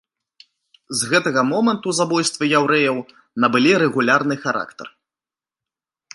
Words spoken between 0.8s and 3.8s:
З гэтага моманту забойствы яўрэяў набылі